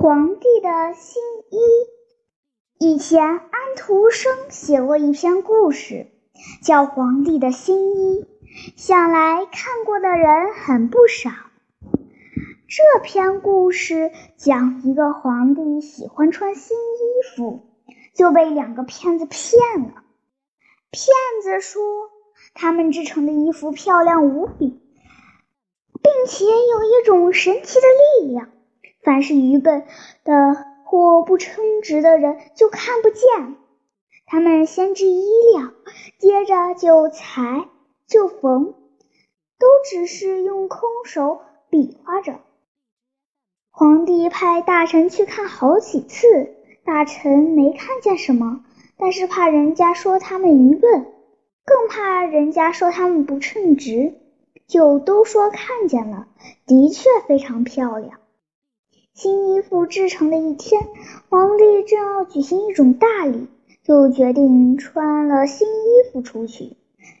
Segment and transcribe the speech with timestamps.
[0.00, 1.20] 皇帝的新
[1.50, 1.58] 衣。
[2.78, 6.06] 以前安徒生写过一篇故事，
[6.62, 8.22] 叫《皇帝的新衣》，
[8.76, 11.30] 想来看过的人很不少。
[12.68, 17.66] 这篇故事讲一个皇帝喜欢穿新衣服，
[18.14, 20.04] 就被两个骗子骗了。
[20.92, 21.12] 骗
[21.42, 21.82] 子说
[22.54, 27.86] 他们制成的衣服漂亮无比，并且有一种神奇的
[28.22, 28.50] 力量。
[29.08, 29.86] 凡是愚笨
[30.22, 33.56] 的或不称职的人就看不见。
[34.26, 35.24] 他们先织衣
[35.56, 35.72] 料，
[36.18, 37.68] 接着就裁
[38.06, 38.74] 就缝，
[39.58, 41.40] 都只是用空手
[41.70, 42.34] 比划着。
[43.70, 46.54] 皇帝派大臣去看好几次，
[46.84, 48.62] 大臣没看见什么，
[48.98, 51.06] 但是怕人家说他们愚笨，
[51.64, 54.12] 更怕人家说他们不称职，
[54.66, 56.28] 就都说看见了，
[56.66, 58.20] 的确非常漂亮。
[59.20, 60.80] 新衣服制成的一天，
[61.28, 63.48] 皇帝正要举行一种大礼，
[63.82, 66.76] 就决定穿了新衣服出去。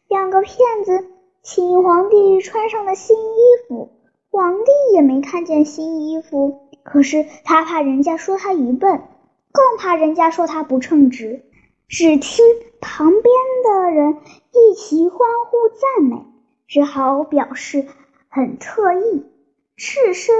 [0.06, 1.08] 两个骗子
[1.42, 3.90] 请皇帝穿上了新衣服，
[4.30, 9.02] 皇帝也没看见新衣服，可是他怕人家说他愚笨，
[9.50, 11.42] 更怕人家说他不称职。
[11.88, 12.44] 只听
[12.80, 13.24] 旁边
[13.64, 14.18] 的人
[14.52, 16.24] 一齐欢呼赞美，
[16.68, 17.86] 只好表示
[18.28, 19.24] 很特意。
[19.80, 20.34] 赤身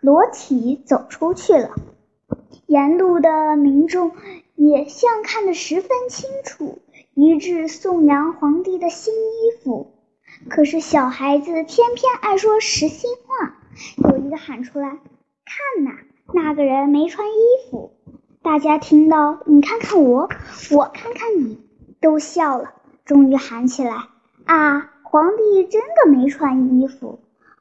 [0.00, 1.74] 裸体走出去了，
[2.64, 4.12] 沿路的民众
[4.54, 6.78] 也像看得十分清楚，
[7.12, 9.92] 一致颂扬皇帝的新衣服。
[10.48, 13.54] 可是小孩子偏偏爱说实心话，
[14.08, 14.88] 有一个喊出来
[15.44, 15.90] ：“看呐，
[16.32, 17.92] 那个人没穿衣服。”
[18.40, 20.30] 大家听到，你看看我，
[20.70, 21.60] 我看看你，
[22.00, 22.72] 都笑了。
[23.04, 23.94] 终于喊起来
[24.46, 27.20] ：“啊，皇帝真的没穿衣服！”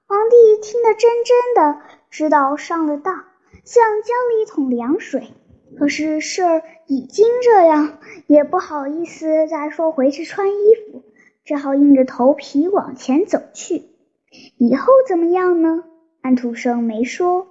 [0.10, 3.26] 皇帝听得真真的知道上了当，
[3.64, 5.28] 像浇了一桶凉水。
[5.78, 11.03] 可是事儿已经这样，也不好意思再说回去穿衣服，
[11.46, 13.84] 只好硬着头皮往前走去。
[14.58, 15.84] 以后怎么样呢？
[16.22, 17.46] 安徒生没说。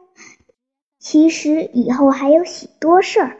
[0.98, 3.36] 其实以后还有许多事儿。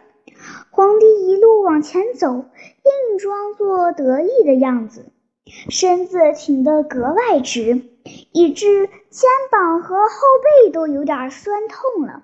[0.71, 5.07] 皇帝一路往前走，硬装作得意的样子，
[5.71, 7.83] 身子挺得格外直。
[8.33, 10.09] 以致肩膀和后
[10.65, 12.23] 背都有点酸痛了。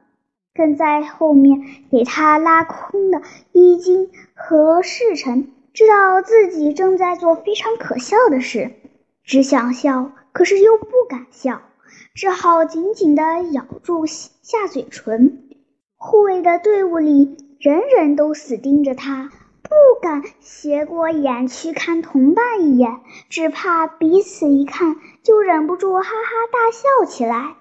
[0.54, 8.70] 跟在后面给他拉空的衣襟和侍臣知道自己正在做非常可笑的事，
[9.24, 11.60] 只想笑，可是又不敢笑，
[12.14, 15.48] 只好紧紧地咬住下嘴唇。
[15.96, 19.32] 护卫的队伍里，人人都死盯着他。
[19.62, 19.70] 不
[20.00, 26.10] 敢斜过眼去看同伴一眼，只怕彼此一看就忍不住哈哈
[26.52, 27.56] 大笑起来。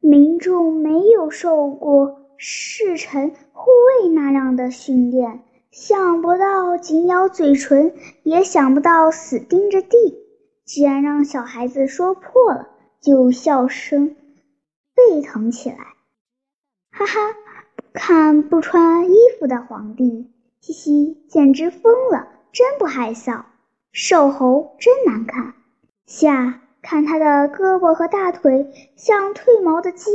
[0.00, 3.70] 民众没有受过侍臣护
[4.00, 10.24] 卫那样的训练，想不到紧咬嘴唇，也想不到死盯着地。
[10.64, 12.70] 既然让小孩子说破了，
[13.02, 14.16] 就笑声
[14.94, 15.76] 沸腾起来。
[16.90, 17.36] 哈哈，
[17.92, 20.32] 看不穿衣服的皇帝。
[20.60, 22.28] 嘻嘻，简直疯了！
[22.52, 23.44] 真不害臊，
[23.92, 25.54] 瘦猴真难看。
[26.08, 30.10] 下看他的胳膊和大腿像褪毛的鸡。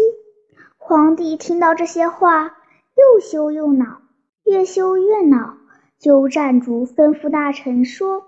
[0.75, 2.57] 皇帝听到这些话，
[2.95, 4.01] 又羞又恼，
[4.43, 5.53] 越羞越恼，
[5.99, 8.23] 就站住，吩咐大臣说：“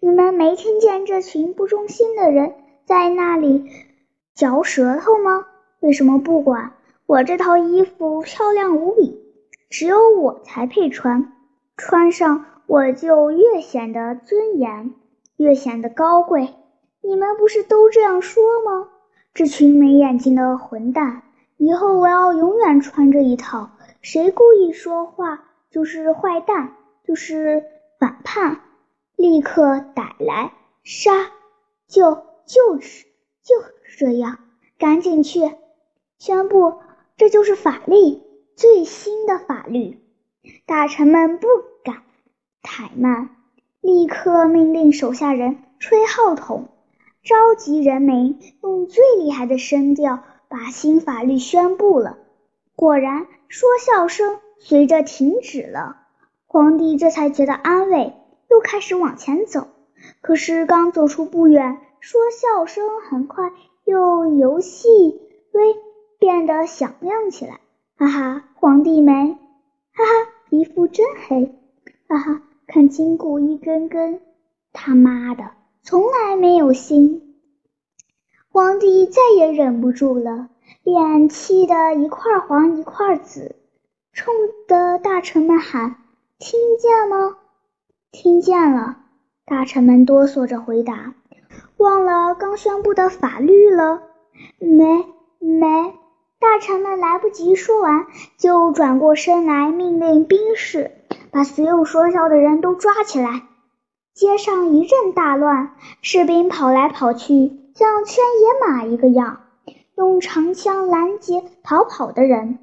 [0.00, 3.70] 你们没听见这群不忠心的人在那里
[4.34, 5.46] 嚼舌头吗？
[5.78, 6.72] 为什么不管？
[7.06, 9.22] 我这套衣服漂亮无比，
[9.70, 11.32] 只有我才配穿。”
[11.78, 14.92] 穿上我就越显得尊严，
[15.36, 16.54] 越显得高贵。
[17.06, 18.88] 你们不是都这样说吗？
[19.34, 21.22] 这群没眼睛的混蛋！
[21.58, 23.72] 以后我要永远穿这一套。
[24.00, 26.74] 谁故意说话就是坏蛋，
[27.06, 27.62] 就是
[28.00, 28.62] 反叛，
[29.16, 31.30] 立刻逮来杀！
[31.86, 33.04] 就就是
[33.42, 33.54] 就
[33.98, 34.38] 这样，
[34.78, 35.40] 赶紧去
[36.18, 36.78] 宣布，
[37.18, 38.22] 这就是法律，
[38.56, 39.98] 最新的法律。
[40.64, 41.48] 大臣们不
[41.84, 41.96] 敢
[42.62, 43.28] 怠慢，
[43.82, 46.68] 立刻命令手下人吹号筒，
[47.24, 52.18] 召集人民，用最厉害的声调把新法律宣布了。
[52.76, 55.96] 果然，说笑声随着停止了。
[56.46, 58.12] 皇帝这才觉得安慰，
[58.50, 59.68] 又开始往前走。
[60.20, 63.52] 可是刚走出不远，说笑声很快
[63.86, 64.88] 又由细
[65.52, 65.76] 微
[66.18, 67.58] 变得响亮起来。
[67.96, 69.38] 哈哈，皇帝没，
[69.94, 70.30] 哈哈。
[70.50, 71.54] 皮肤真黑，
[72.06, 72.42] 哈哈！
[72.66, 74.20] 看筋骨一根根，
[74.74, 75.50] 他妈的，
[75.86, 77.36] 从来没有心。
[78.48, 80.48] 皇帝再也忍不住了，
[80.82, 83.54] 脸气得一块黄一块紫，
[84.14, 84.34] 冲
[84.66, 85.96] 的大臣们喊
[86.40, 87.36] ：“听见吗？
[88.10, 88.96] 听见了。”
[89.44, 91.12] 大臣们哆嗦着回答
[91.76, 94.00] ：“忘了刚宣布的法律了
[94.58, 95.04] ？”“没，
[95.38, 95.92] 没。”
[96.40, 98.06] 大臣们来不及说完，
[98.38, 100.92] 就转过身来命令兵士
[101.30, 103.42] 把所有说笑的人都抓起来。
[104.14, 109.40] 街上一阵大乱，士兵跑来跑去，像圈野马一个样，
[109.96, 112.60] 用长枪拦截逃跑的人。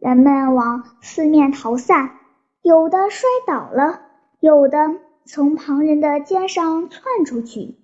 [0.00, 2.18] 人们往四面逃散，
[2.60, 4.00] 有的摔倒了，
[4.40, 7.76] 有的从旁人的肩上窜出去，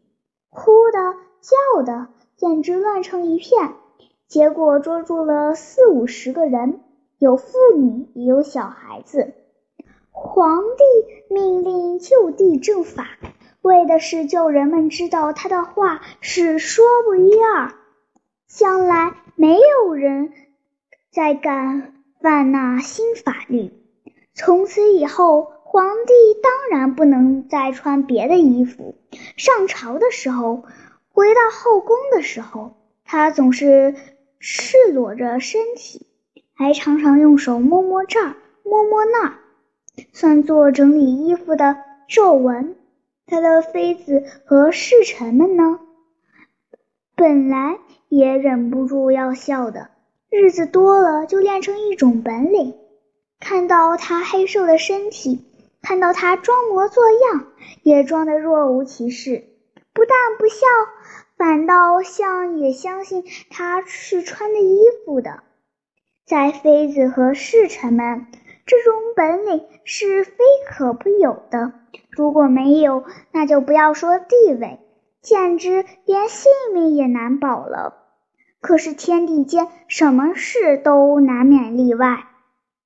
[0.51, 3.75] 哭的叫的，简直乱成一片。
[4.27, 6.81] 结果捉住了四五十个人，
[7.21, 9.33] 有妇女也有小孩子。
[10.19, 13.07] 皇帝命令就地正法，
[13.61, 17.75] 为的是叫人们知道他的话是说不一二，
[18.49, 20.33] 将来没有人
[21.13, 21.93] 再敢
[22.23, 23.75] 犯那新法律。
[24.33, 28.95] 从此以后，皇帝当然不能再穿别的衣服。
[29.37, 30.65] 上朝的时候，
[31.13, 32.73] 回到后宫的时候，
[33.05, 33.95] 他总是。
[34.39, 36.07] 赤裸着身体，
[36.55, 39.39] 还常常用手摸摸这儿，摸摸那儿，
[40.13, 41.77] 算作整理衣服的
[42.09, 42.77] 皱纹。
[43.27, 45.81] 他的妃子和侍臣们呢，
[47.17, 47.79] 本来
[48.09, 49.91] 也忍不住要笑的，
[50.31, 52.75] 日子多了就练成一种本领。
[53.41, 55.45] 看到他黑瘦的身体，
[55.83, 57.49] 看到他装模作样，
[57.83, 59.45] 也装得若无其事，
[59.93, 60.67] 不但不笑。
[61.37, 65.43] 反倒像也相信他是穿的衣服的，
[66.25, 68.27] 在妃子和侍臣们，
[68.67, 70.37] 这种本领是非
[70.69, 71.73] 可不有的。
[72.11, 74.81] 如果没有，那就不要说地位，
[75.23, 77.95] 简直连性命也难保了。
[78.61, 82.27] 可是天地间什么事都难免例外，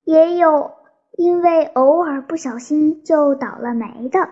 [0.04, 0.72] 也有
[1.12, 4.28] 因为偶尔不小心就倒了霉的。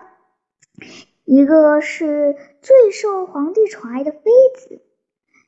[1.25, 4.19] 一个是最受皇帝宠爱的妃
[4.55, 4.81] 子。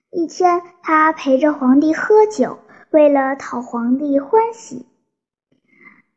[0.09, 2.57] 一天，她陪着皇帝喝酒，
[2.89, 4.86] 为了讨皇帝欢喜，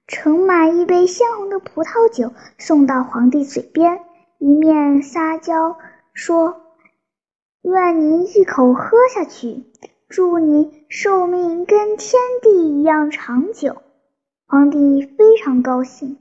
[0.06, 4.02] 盛满一杯鲜红的葡萄酒送到皇帝嘴边，
[4.38, 5.78] 一面撒娇
[6.12, 6.60] 说
[7.62, 9.64] ：“愿您一口喝下去，
[10.10, 13.78] 祝你寿命跟天地一样长久。”
[14.46, 16.18] 皇帝非常高兴。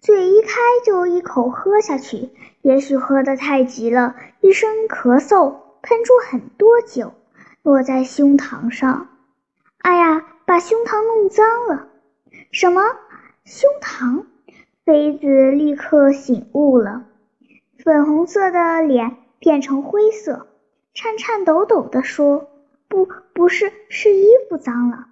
[0.00, 0.50] 嘴一开
[0.84, 2.30] 就一口喝下去，
[2.62, 7.12] 也许喝得太急了，一声咳嗽，喷出很多酒，
[7.62, 9.08] 落在胸膛上。
[9.78, 11.88] 哎呀，把胸膛弄脏了！
[12.52, 12.82] 什么
[13.46, 14.24] 胸膛？
[14.84, 17.06] 妃子立刻醒悟了，
[17.78, 20.48] 粉红色的脸变成灰色，
[20.92, 22.48] 颤颤抖抖地说
[22.88, 25.06] ：“不，不是，是衣服脏了。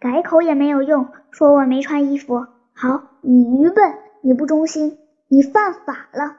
[0.00, 2.48] 改口也没有用，说我没穿衣服。
[2.74, 4.98] 好，你愚笨。”你不忠心，
[5.28, 6.38] 你犯法了！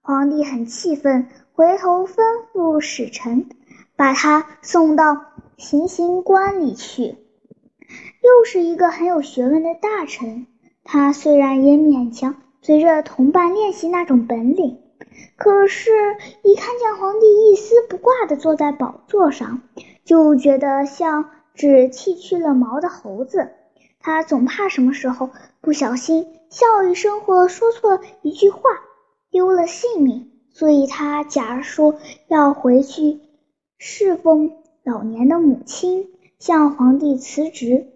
[0.00, 2.14] 皇帝很气愤，回头吩
[2.52, 3.48] 咐使臣
[3.96, 5.24] 把他送到
[5.56, 7.16] 行刑官里去。
[8.22, 10.46] 又是一个很有学问的大臣，
[10.90, 14.78] 他虽然也勉强随着同伴练习那种本领，
[15.36, 15.90] 可是，
[16.42, 19.60] 一看见皇帝一丝不挂地坐在宝座上，
[20.06, 23.50] 就觉得像只剃去了毛的猴子。
[24.00, 25.28] 他总怕什么时候
[25.60, 26.26] 不小心。
[26.48, 28.70] 笑一声，或说错一句话，
[29.30, 31.96] 丢了性命，所以他假说
[32.28, 33.20] 要回去
[33.76, 34.52] 侍奉
[34.82, 37.88] 老年的母亲，向皇帝辞职。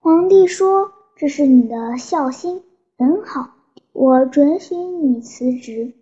[0.00, 0.92] 皇帝说
[1.22, 2.64] ：“这是你的孝心，
[2.98, 3.50] 很好，
[3.92, 5.92] 我准许你辞职。”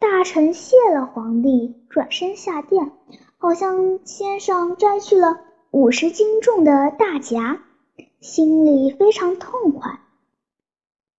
[0.00, 2.90] 大臣谢了皇帝，转身下殿，
[3.38, 5.38] 好像肩上摘去了
[5.70, 7.62] 五十斤重的大夹，
[8.18, 10.00] 心里非常痛快。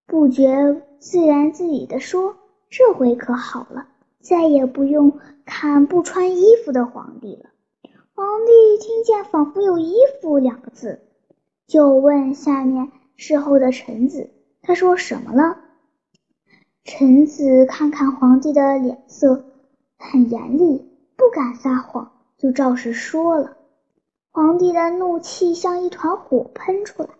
[0.06, 2.36] 不觉自然自语地说
[2.68, 3.86] ：“这回可好了，
[4.20, 7.48] 再也不用看不穿衣服的皇帝了。”
[8.14, 8.52] 皇帝
[8.84, 11.00] 听见仿佛有“衣服”两个字，
[11.66, 14.30] 就问下面侍候的臣子
[14.62, 15.58] ：“他说什么了？”
[16.84, 19.44] 臣子看看皇帝的脸色
[19.98, 23.58] 很严厉，不敢撒谎，就照实说了。
[24.30, 27.10] 皇帝的怒气像一团火喷出来。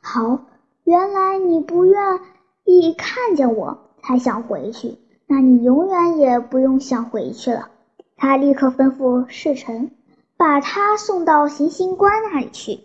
[0.00, 0.46] 好。
[0.84, 2.18] 原来你不愿
[2.64, 7.70] 意看见我才想回去，那你永远也不用想回去了。
[8.16, 9.92] 他立刻吩咐侍臣
[10.36, 12.80] 把他送到行刑官那里去。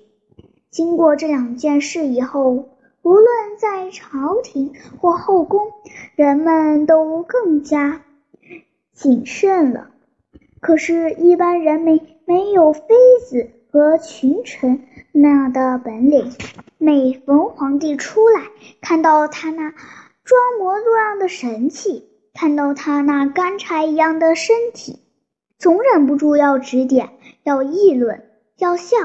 [0.77, 2.69] 经过这两件事以后，
[3.01, 3.25] 无论
[3.57, 5.71] 在朝廷或后宫，
[6.15, 8.03] 人们都更加
[8.93, 9.89] 谨慎了。
[10.59, 12.83] 可是，一般人民没有妃
[13.27, 16.31] 子和群臣那样的本领。
[16.77, 18.43] 每逢皇帝出来，
[18.79, 19.71] 看到他那
[20.23, 24.99] 装模作样的神气，看到他那干柴一样的身体，
[25.57, 27.09] 总忍不住要指点、
[27.41, 28.29] 要议论、
[28.59, 28.95] 要笑，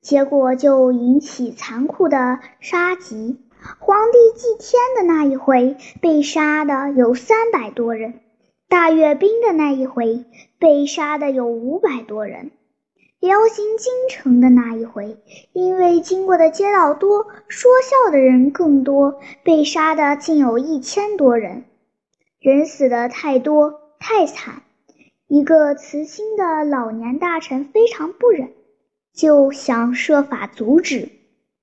[0.00, 3.40] 结果就引起残酷的杀机。
[3.78, 8.12] 皇帝祭天的那一回，被杀的有三百多人；
[8.68, 10.24] 大阅兵的那一回，
[10.60, 12.52] 被杀的有五百多人。
[13.18, 15.18] 辽行京城的那一回，
[15.52, 21.64] 因为经过的街道多，说笑的人更多，被杀的竟有一千多人。
[22.38, 24.62] 人死的太多太惨，
[25.26, 28.52] 一个慈心的老年大臣非常不忍，
[29.18, 31.08] 就想设法阻止。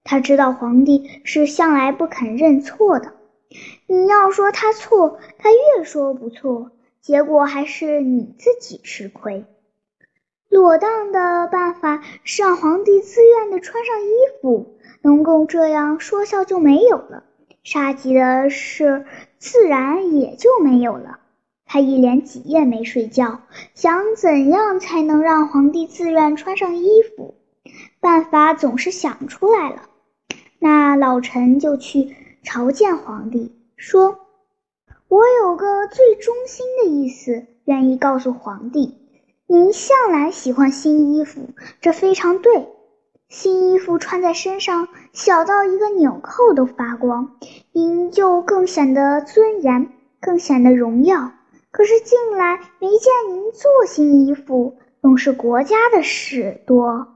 [0.03, 3.13] 他知道皇帝是向来不肯认错的，
[3.87, 9.45] 你要说他错，他越说不错，结果还是你自己吃亏。
[10.49, 14.09] 妥当的办法是让皇帝自愿的穿上衣
[14.41, 17.23] 服，能够这样说笑就没有了，
[17.63, 19.05] 杀鸡的事
[19.37, 21.19] 自然也就没有了。
[21.65, 23.39] 他一连几夜没睡觉，
[23.73, 27.33] 想怎样才能让皇帝自愿穿上衣服，
[28.05, 29.89] 办法总是想出来了。
[30.59, 34.19] 那老臣就去朝见皇帝，说
[35.09, 38.99] ：“我有个最忠心的意思，愿意告诉皇帝。”
[39.49, 41.49] 您向来喜欢新衣服，
[41.81, 42.67] 这非常对。
[43.27, 47.31] 新衣服穿在身上，小到一个纽扣都发光，
[47.71, 49.89] 您就更显得尊严，
[50.21, 51.31] 更显得荣耀。
[51.71, 57.14] 可是近来没见您做新衣服，总是国家的事多，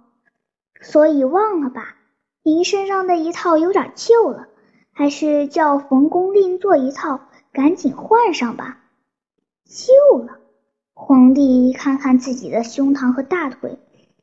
[0.80, 1.96] 所以忘了吧。
[2.44, 4.48] 您身上的一套有点旧了，
[4.92, 7.22] 还是叫冯公令做一套，
[7.52, 8.78] 赶紧换上吧。
[9.66, 10.40] 旧了。
[10.94, 13.78] 皇帝看看自己的胸膛和大腿，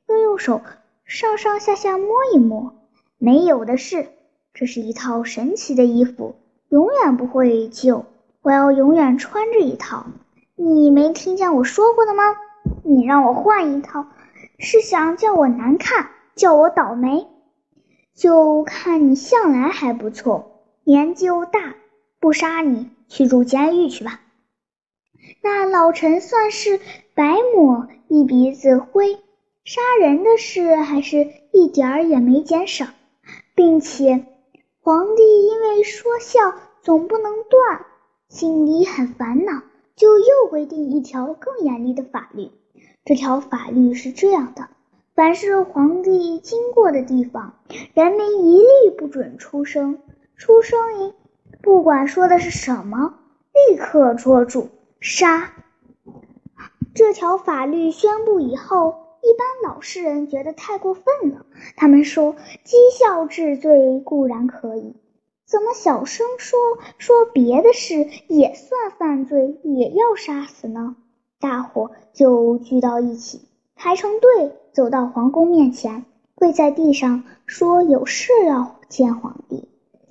[0.09, 0.61] 又用手
[1.05, 2.75] 上上下下摸一摸，
[3.19, 4.09] 没有的事。
[4.53, 6.37] 这是一套神奇的衣服，
[6.69, 8.05] 永远不会旧。
[8.43, 10.07] 我要永远穿这一套。
[10.55, 12.23] 你没听见我说过的吗？
[12.83, 14.07] 你让我换一套，
[14.59, 17.27] 是想叫我难看，叫我倒霉。
[18.15, 21.75] 就看你向来还不错，年纪又大，
[22.21, 24.21] 不杀你，去住监狱去吧。
[25.43, 26.81] 那老臣算是
[27.15, 29.19] 白抹一鼻子灰，
[29.65, 32.87] 杀人的事还是一点儿也没减少，
[33.55, 34.25] 并且
[34.81, 37.85] 皇帝因为说笑总不能断，
[38.29, 39.63] 心里很烦恼，
[39.95, 42.51] 就又规定一条更严厉的法律。
[43.05, 44.69] 这条法律是这样的：
[45.17, 47.55] 凡是皇帝经过的地方，
[47.95, 49.99] 人民一律不准出声，
[50.37, 51.15] 出声音，
[51.63, 53.15] 不管说的是什么，
[53.71, 54.69] 立刻捉住。
[55.01, 55.55] 杀！
[56.95, 61.47] 这条法律宣布以后，一般老实人觉得太过分了。
[61.77, 62.35] 他们说，
[62.67, 64.97] 讥笑治罪固然可以，
[65.47, 66.59] 怎么小声说
[66.99, 70.95] 说别的事也算犯罪，也要杀死呢？
[71.41, 76.05] 大伙就聚到一起，排成队走到皇宫面前，
[76.35, 79.69] 跪在地上说有事要见皇帝。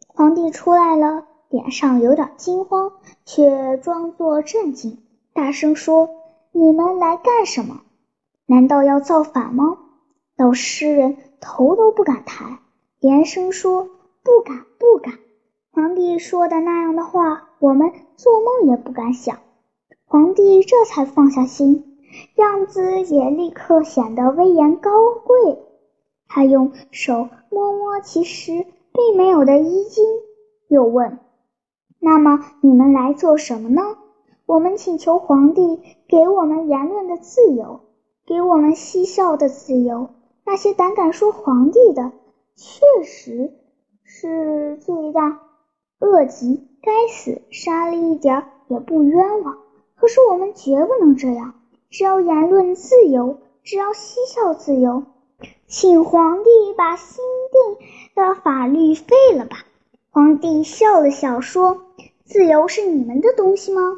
[0.08, 1.26] 皇帝出来了。
[1.48, 2.92] 脸上有点惊慌，
[3.24, 4.98] 却装作镇静，
[5.32, 6.10] 大声说
[6.52, 7.84] ：“你们来干什么？
[8.46, 9.78] 难道要造反吗？”
[10.36, 12.60] 老诗人头都不敢抬，
[13.00, 13.88] 连声说
[14.22, 15.20] ：“不敢，不敢。”
[15.72, 19.38] 皇帝说的那样的话，我们做梦也不敢想。
[20.04, 21.95] 皇帝这才放下心，
[22.36, 24.92] 样子也立刻显得威严高
[25.24, 25.60] 贵。
[26.28, 30.04] 他用手摸摸其实并没有的衣襟，
[30.68, 31.20] 又问。
[32.00, 33.82] 那么你们来做什么呢？
[34.46, 37.80] 我们请求皇帝给我们言论的自由，
[38.28, 40.10] 给我们嬉笑的自由。
[40.46, 42.12] 那些胆敢说皇帝的，
[42.56, 43.54] 确实
[44.04, 45.40] 是罪大
[46.00, 49.58] 恶极，该死，杀了一点也不冤枉。
[49.96, 51.56] 可是我们绝不能这样，
[51.98, 55.04] 只要言论自由，只要嬉笑自由，
[55.66, 57.24] 请皇帝把新
[57.54, 59.60] 定的法律废了吧。
[60.10, 61.86] 皇帝笑了笑说。
[62.26, 63.94] 自由是你们的东西吗？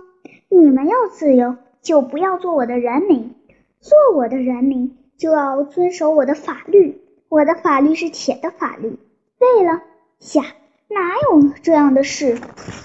[0.48, 3.32] 你们要自由，就不要做我的人民；
[3.80, 7.02] 做我的人民，就要遵守我的法律。
[7.30, 9.00] 我的法律是铁的法律。
[9.40, 9.82] 废了
[10.20, 10.44] 下，
[10.88, 12.40] 哪有这样的事？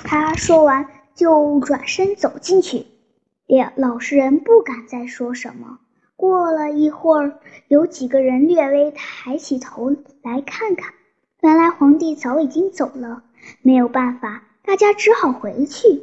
[0.05, 2.87] 他说完就转身走进去。
[3.61, 5.79] 老老实人不敢再说什么。
[6.17, 10.95] 过了一会儿，有几个人略微抬起头来看看，
[11.41, 13.25] 原来皇帝早已经走了。
[13.61, 14.45] 没有办法。
[14.65, 16.03] 大家只好回去。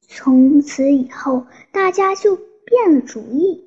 [0.00, 3.64] 从此以后，大家就变了主意，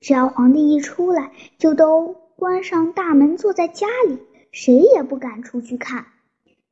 [0.00, 4.18] 只要皇帝一出来，就都关上大门，坐在家里，
[4.50, 6.06] 谁也不敢出去看。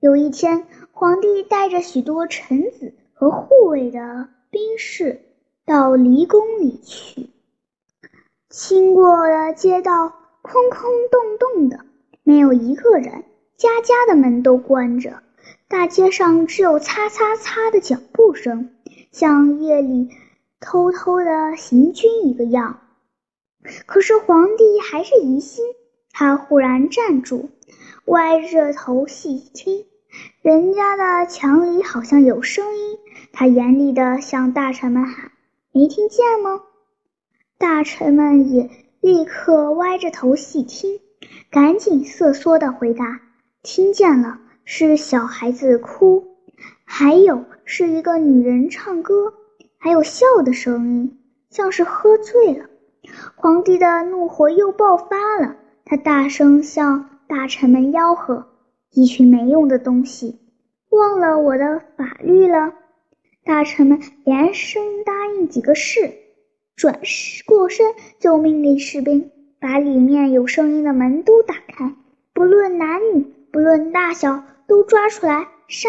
[0.00, 5.20] 有一天，皇帝带着许多臣子和护卫的兵士
[5.68, 7.28] 到离宫里去，
[8.48, 11.84] 经过的街道空空洞洞的，
[12.22, 13.24] 没有一个人，
[13.58, 15.22] 家家的门都关着，
[15.68, 18.70] 大街上只有擦擦擦的脚步声，
[19.12, 20.08] 像夜里
[20.58, 22.80] 偷偷的行军一个样。
[23.84, 25.62] 可是皇帝还是疑心，
[26.12, 27.50] 他忽然站住，
[28.06, 29.84] 歪着头细听，
[30.40, 32.98] 人家的墙里好像有声音。
[33.34, 35.30] 他严厉地向大臣们喊
[35.72, 36.62] ：“没听见吗？”
[37.58, 38.70] 大臣们也
[39.00, 41.00] 立刻歪着头细听，
[41.50, 43.20] 赶紧瑟缩的回答
[43.62, 46.36] ：“听见了，是小孩子哭，
[46.84, 49.34] 还有是一个女人唱歌，
[49.78, 51.18] 还有笑的声音，
[51.50, 52.66] 像是喝醉了。”
[53.36, 58.46] 皇帝的怒火又爆发了，他大声向大臣们吆喝
[58.92, 60.38] ：“一群没用的东西，
[60.90, 62.74] 忘了我的法律了！”
[63.48, 66.12] 大臣们连声答应几个是，
[66.76, 67.00] 转
[67.46, 71.94] 过身就命令士兵把里面有声音的门都打开，
[72.34, 75.88] 不论男女，不论大小，都抓出来杀。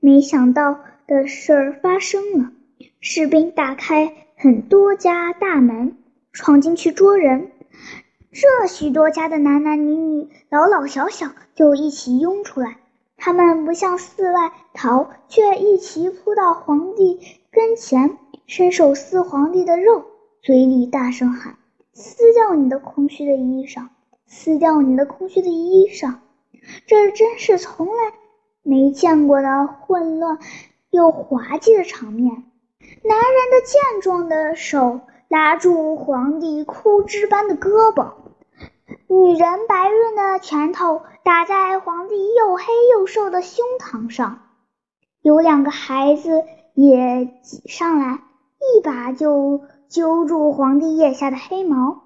[0.00, 2.50] 没想到的事儿发生了，
[2.98, 5.98] 士兵打开很多家大门。
[6.32, 7.50] 闯进去捉人，
[8.32, 12.78] 这许多家的男男女女、老老小小就一起拥出来。
[13.20, 17.20] 他们不向寺外逃，却一齐扑到皇帝
[17.52, 20.06] 跟前，伸手撕皇帝的肉，
[20.42, 21.56] 嘴里大声喊
[21.94, 23.88] ：“撕掉你的空虚的衣裳，
[24.26, 26.14] 撕掉你的空虚的衣裳！”
[26.88, 27.92] 这真是从来
[28.62, 30.38] 没见过的混乱
[30.90, 32.44] 又滑稽的场面。
[33.04, 35.00] 男人的健壮的手。
[35.30, 38.14] 拉住皇帝枯枝般的胳膊，
[39.06, 44.40] 女人白润的拳头打在皇帝又黑又瘦的胸膛上，
[45.20, 48.20] 有两个孩子也挤上来，
[48.58, 52.02] 一把就揪住皇帝腋下的黑毛，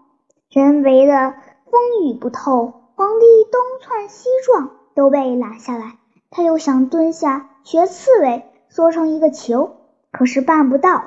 [0.51, 1.35] 人围得
[1.71, 5.97] 风雨不透，皇帝东窜西撞都被拦下来。
[6.31, 9.77] 他又想蹲下学刺猬，缩成一个球，
[10.11, 11.05] 可是办不到。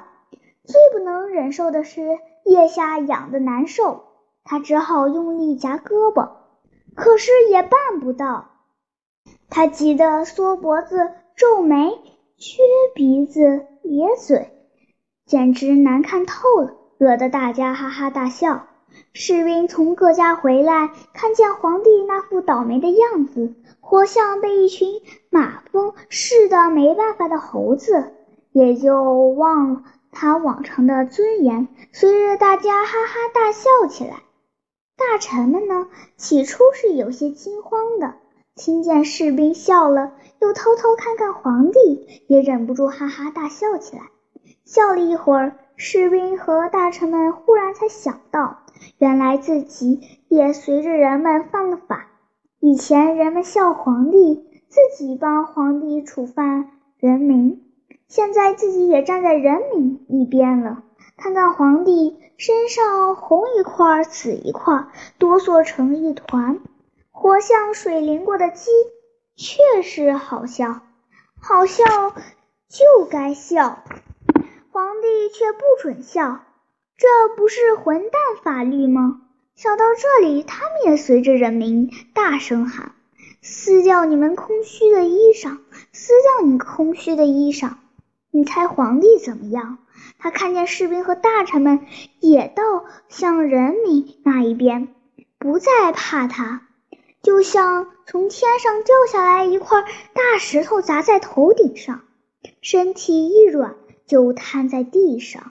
[0.64, 4.04] 最不能忍受的是腋下痒的难受，
[4.46, 6.30] 他只好用力夹胳膊，
[6.98, 8.50] 可是也办不到。
[9.50, 11.78] 他急得缩脖子、皱眉、
[12.38, 12.58] 撅
[12.96, 14.52] 鼻子、咧嘴，
[15.26, 18.68] 简直难看透了，惹得大家哈哈大笑。
[19.14, 28.12] 士兵从各家回来，看见皇帝那副倒霉的样子，活像被一群马蜂似的没办法的猴子，
[28.52, 29.84] 也就忘了。
[30.12, 34.24] 他往常的尊严，随着大家哈哈大笑起来。
[34.98, 38.16] 大臣们呢，起初是有些惊慌的，
[38.56, 44.02] 听见士兵笑了，又偷偷看看皇帝，也忍不住哈哈大笑起来。
[44.66, 48.64] 笑了一会儿，士兵和大臣们忽然才想到，
[48.98, 52.08] 原来自己也随着人们犯了法。
[52.60, 56.66] 以前人们笑皇帝，自己帮皇帝处罚
[56.98, 57.64] 人民。
[58.08, 60.84] 现在自己也站在人民一边了，
[61.18, 66.60] 看看皇帝身上红一块紫一块，哆嗦成一团，
[67.12, 68.70] 活像水淋过的鸡，
[69.36, 70.82] 确实好笑，
[71.42, 71.84] 好笑
[72.70, 73.84] 就该笑，
[74.72, 76.42] 皇帝却不准笑，
[76.96, 79.22] 这不是混蛋法律吗？
[79.56, 82.92] 笑到这里，他们也随着人民大声喊
[83.42, 85.58] ：“撕掉你们空虚的衣裳，
[85.92, 87.72] 撕掉你空虚的衣裳！”
[88.30, 89.80] 你猜皇帝怎么样？
[90.20, 91.86] 他看见士兵和大臣们
[92.20, 94.88] 也倒向人民那一边，
[95.38, 96.68] 不再怕他，
[97.22, 102.02] 就像从天上掉下来一块大石头砸在头顶上，
[102.62, 103.76] 身体一软
[104.08, 105.44] 就瘫在地上。